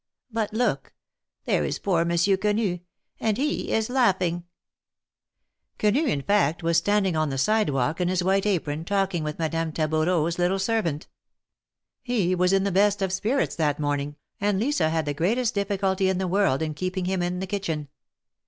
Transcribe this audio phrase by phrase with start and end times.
[0.31, 0.93] But look!
[1.45, 2.79] there is poor Monsieur Quenu,
[3.19, 4.45] and he is laughing!"
[5.77, 9.71] Quenu, in fact, was standing on the sidewalk in his white apron, talking with Madame
[9.71, 11.05] Taboureau's little ser vant.
[12.01, 16.09] He was in the best of spirits that morning, and Lisa had the greatest difficulty
[16.09, 17.87] in the world in keeping him in the kitchen.